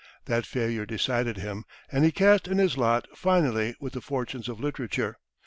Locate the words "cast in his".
2.11-2.75